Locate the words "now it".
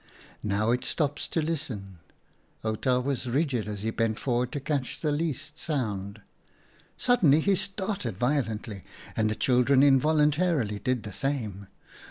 0.43-0.83